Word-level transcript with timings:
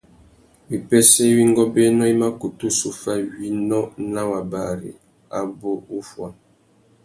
Wipêssê 0.67 1.21
iwí 1.31 1.43
ngôbēnô 1.51 2.03
i 2.13 2.15
mà 2.21 2.27
kutu 2.39 2.67
zu 2.77 2.89
fá 3.01 3.13
winô 3.37 3.81
nà 4.13 4.21
wabari 4.31 4.91
abú 5.39 5.69
wuffuá. 5.87 6.29